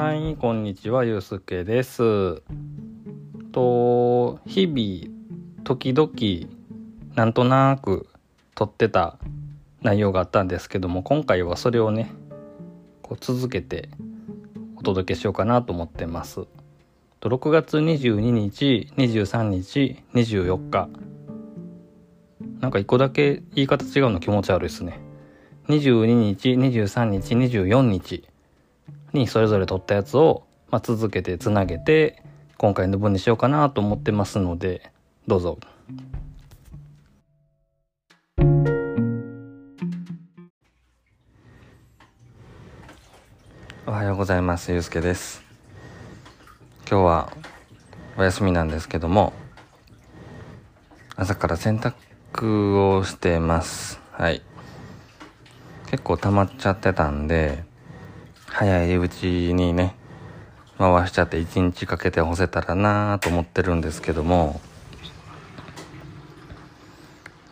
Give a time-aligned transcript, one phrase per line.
[0.00, 2.40] はい、こんにちは、ゆうすけです。
[3.50, 5.12] と、日々、
[5.64, 6.54] 時々、
[7.16, 8.06] なんとなく
[8.54, 9.18] 撮ってた
[9.82, 12.12] 内容があったんですけども、今回はそれをね、
[13.02, 13.88] こう続けて
[14.76, 16.46] お届けしようかなと思ってます。
[17.18, 20.88] と6月22日、23日、24日。
[22.60, 25.00] なんか一個だけ言い方違うの気持ち悪いですね。
[25.66, 28.27] 22日、23日、24日。
[29.12, 32.22] にそれぞれ撮ったやつを、まあ、続けてつなげて
[32.56, 34.92] 今回の分にしようかなと思ってますので
[35.26, 35.58] どうぞ。
[43.86, 44.70] おはようございます。
[44.70, 45.42] ゆうすけです。
[46.90, 47.32] 今日は
[48.18, 49.32] お休みなんですけども
[51.16, 54.00] 朝から洗濯をしてます。
[54.12, 54.42] はい。
[55.90, 57.64] 結構溜まっちゃってたんで
[58.50, 59.94] 早いうちにね
[60.78, 64.60] 回しちゃって1日かけて干せたらなと思ってるんですけども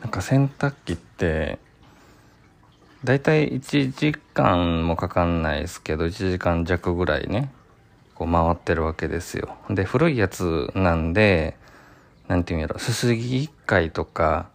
[0.00, 1.58] なんか洗濯機って
[3.02, 7.52] だいたい1時間もかかんないですけど1時間弱ぐらいね
[8.14, 9.56] こう回ってるわけですよ。
[9.68, 11.56] で古いやつなんで
[12.28, 14.48] なんていうんやろすすぎ1回とか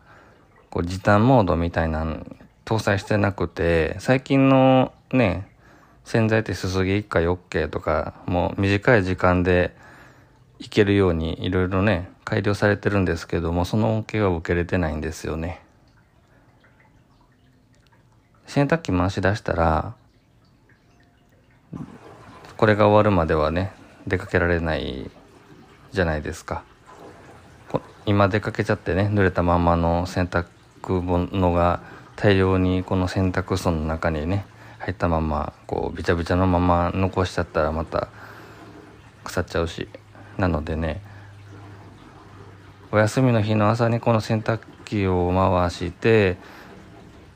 [0.70, 2.26] こう時短モードみたいなの
[2.66, 5.51] 搭載してなくて最近のね
[6.06, 9.76] 洗剤ってすすぎ1回 OK とかもう短い時間で
[10.60, 15.62] いけるようにいろいろね改良されてるんですけどもその恩恵は受けれてないんですよね。
[18.46, 19.96] 洗濯機回し出したら
[22.58, 23.72] これが終わるまではね
[24.06, 25.10] 出かけられない
[25.92, 26.64] じゃないですか。
[28.06, 30.48] 今出かけちゃってね濡れたままの洗濯
[31.02, 31.82] 物が
[32.16, 34.46] 大量にこの洗濯槽の中にね
[34.82, 38.10] 入ったままこうびちゃびちゃのまま残しちゃったらまた
[39.24, 39.88] 腐っちゃうし。
[40.38, 41.02] なのでね
[42.92, 46.38] お休みの日の朝にこの洗濯機を回して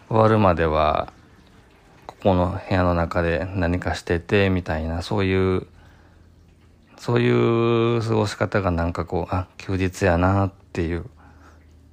[0.09, 1.13] 終わるまでは
[2.07, 5.67] ここの部屋の中で何かしててみたいなそういう
[6.97, 11.05] そういう過ごし方がなんかこうあ休日やなっていう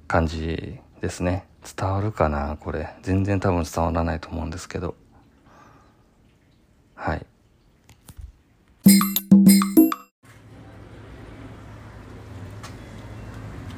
[0.07, 1.45] 感じですね。
[1.63, 2.89] 伝わるかなこれ。
[3.03, 4.95] 全然多分伝わらないと思うんですけど。
[6.95, 7.25] はい。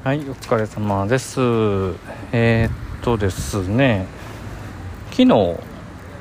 [0.04, 1.40] はい、お疲れ様です。
[2.32, 4.06] えー、っとですね、
[5.12, 5.58] 昨日、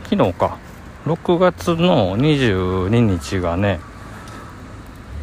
[0.04, 0.58] 昨日か、
[1.06, 3.80] 6月の22日がね、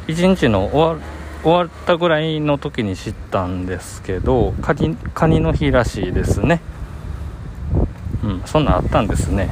[0.08, 1.06] 1日の終わ
[1.44, 6.62] 終わったぐらいの時に知ったんですけど、カニカニの日らしいですね。
[8.24, 9.50] うん、そんなんあったんですね。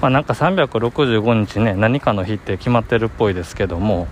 [0.00, 4.08] まあ、なんか365日ね何かの日って決まってるっぽいですけども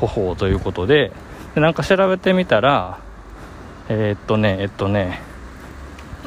[0.00, 1.12] ほほうということで
[1.54, 3.00] でなんか調べてみたら
[3.88, 5.20] えー、っとねえっとね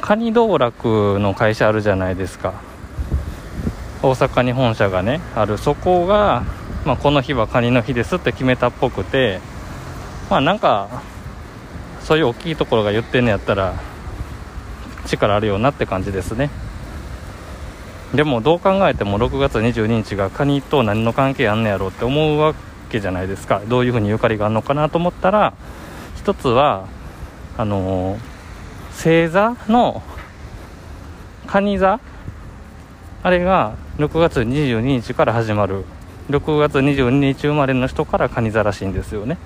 [0.00, 2.54] カニ道楽の会社あるじゃないですか。
[4.02, 5.58] 大阪に本社がねある。
[5.58, 6.42] そこが、
[6.84, 9.38] まあ、この日はカニの日ですって決めたっぽくて
[10.28, 11.02] まあなんか
[12.00, 13.74] そういう大きいところが言ってんのやったら
[15.06, 16.50] 力あるよなって感じですね。
[18.14, 22.54] でもどう考えても6月22日がカニと何の関係あんねやろうって思うわ
[22.90, 23.62] けじゃないですか。
[23.66, 25.54] どういうふうにゆかりがあるのかなと思ったら
[26.16, 26.88] 一つは
[27.56, 28.20] あのー、
[28.90, 30.02] 星座の
[31.46, 32.00] カニ座。
[33.24, 35.84] あれが6月22日から始まる。
[36.28, 39.38] 6月22日生まれの人からカニ座らしいんですよね。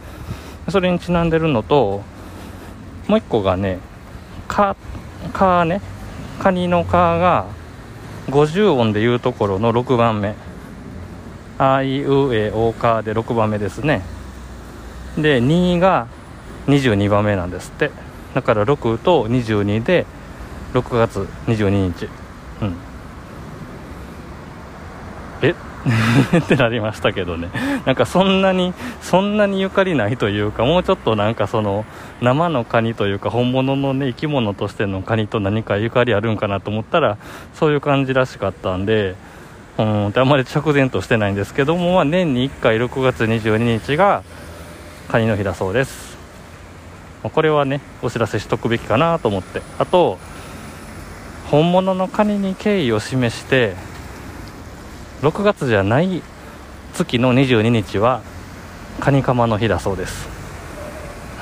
[0.68, 2.02] それにちなんでるのと
[3.06, 3.78] もう一個がね
[4.48, 4.74] 「か」
[5.32, 5.80] かね。
[6.40, 7.46] カニの「か」が
[8.28, 10.34] 50音でいうところの6番目
[11.58, 14.02] 「あいうえおか」で6番目ですね。
[15.16, 16.06] で2が
[16.66, 17.90] 22番目なんですって。
[18.34, 20.04] だから6と22で
[20.74, 22.08] 6月22日。
[22.60, 22.76] うん
[25.42, 25.54] え
[26.36, 27.48] ってなりましたけどね。
[27.84, 31.84] なんかそんなにそんなにゆかりないというかもうちょっとなんかその
[32.20, 37.18] 生のカニというか本物のね生き物としてのカニと何かゆかりあるんかなと思ったら
[37.54, 39.14] そういう感じらしかったんで
[39.78, 44.22] うんあんまり直前としてないんですけども、まあ、年に1回6月22日が
[45.08, 46.16] カニの日だそうです。
[47.22, 49.62] これはねお知らせしとくべきかなと思って。
[49.78, 50.18] あと
[51.50, 53.74] 本物のカニに敬意を示して
[55.22, 56.22] 6月じゃない
[56.94, 58.22] 月の22日は
[59.00, 60.28] カニカマの日だそうです。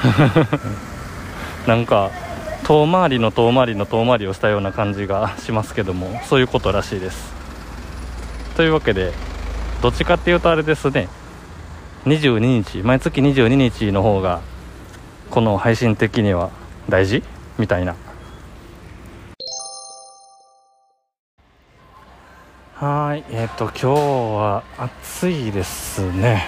[1.66, 2.10] なんか
[2.64, 7.32] 遠回りの遠回りの遠回りをしたような感じがしますけどもそういうことらしいです。
[8.56, 9.12] というわけで
[9.82, 11.08] どっちかっていうとあれですね。
[12.06, 14.40] 22日毎月22日の方が
[15.30, 16.50] この配信的には
[16.88, 17.22] 大事？
[17.58, 17.96] みたいな。
[22.76, 23.86] はいえっ、ー、と今日
[24.36, 26.42] は暑いですね。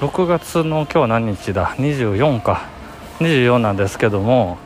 [0.00, 2.68] 6月の今日何日だ？24か。
[3.20, 4.58] 24なんですけども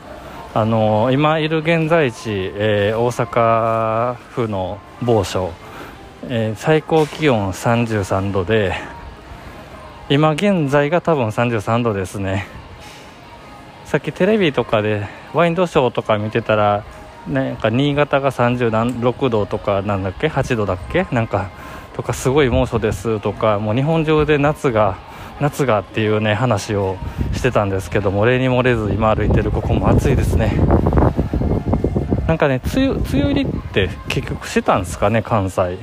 [0.53, 5.53] あの今いる現在地、えー、大阪府の某所、
[6.23, 8.73] え、最高気温33度で
[10.09, 12.45] 今現在が多分33度ですね。
[13.85, 16.83] さっきテレビとかでワインドショーとか見てたら
[17.27, 21.07] なんか新潟が36度とかなんだっけ？8度だっけ？
[21.11, 21.49] なんか
[21.95, 24.97] とかすごい猛暑ですとかもう日本中で夏が
[25.39, 26.97] 夏がっていうね話を
[27.33, 30.53] してたんですけども例に漏れず今歩いてるここも暑いですね。
[32.27, 35.77] なんかね梅雨梅雨入りって結局したんですかね関西。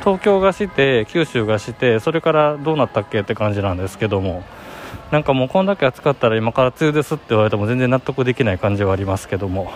[0.00, 3.20] 東京がして九州がしてそれからどうなったっけ？
[3.20, 4.42] って感じなんですけども。
[5.10, 9.70] なんかもうこんだけ暑かったら今から梅雨ですって言われても全然納得できない感じはありますけども。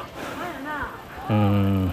[1.30, 1.92] うん。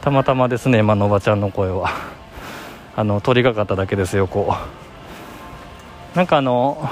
[0.00, 1.90] たまたまですね今のおばちゃんの声は。
[2.94, 4.54] あの通りがかっただけですよこ
[6.14, 6.16] う。
[6.16, 6.88] なんかあの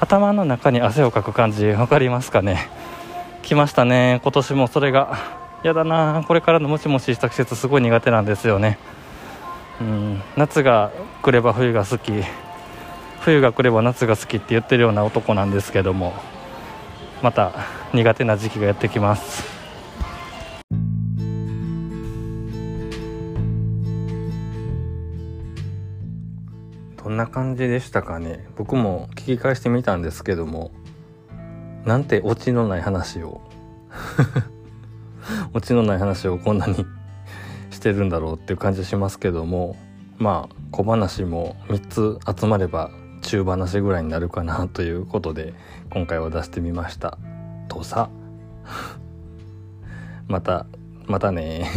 [0.00, 2.68] 頭の中に汗をかく感じ分かりますかね？
[3.42, 4.20] 来ましたね。
[4.22, 5.16] 今年もそれが
[5.62, 8.78] やだなこれからのムチムチした季節すごい苦手なんですよね。
[9.80, 10.90] うん夏が
[11.22, 12.12] 来れば冬が好き
[13.20, 16.12] 冬が来れば夏が好きって言ってるような男なんですけども。
[17.22, 17.52] また
[17.92, 19.44] 苦手な時期がやってきます。
[27.02, 28.46] どんな感じでしたかね？
[28.56, 30.70] 僕も聞き返してみたんですけども
[31.84, 33.40] なんてオチのない話を
[35.54, 36.86] オチのない話をこんなに
[37.70, 39.76] してるんだろうっていう感じしますけども
[40.18, 42.90] まあ小話も3つ集まれば
[43.30, 45.54] 中話ぐらいになるかなということで
[45.90, 47.16] 今回は出してみました。
[47.68, 48.10] とさ？
[50.26, 50.66] また
[51.06, 51.70] またね。